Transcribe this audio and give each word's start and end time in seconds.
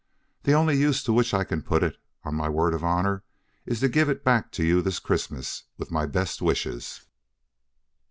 The 0.41 0.53
only 0.53 0.75
use 0.79 1.03
to 1.03 1.13
which 1.13 1.31
I 1.31 1.43
can 1.43 1.61
put 1.61 1.83
it, 1.83 1.95
on 2.23 2.33
my 2.33 2.49
word 2.49 2.73
of 2.73 2.83
honor, 2.83 3.21
is 3.67 3.81
to 3.81 3.87
give 3.87 4.09
it 4.09 4.23
back 4.23 4.51
to 4.53 4.63
you 4.65 4.81
this 4.81 4.97
Christmas 4.97 5.65
with 5.77 5.91
my 5.91 6.07
best 6.07 6.41
wishes." 6.41 7.01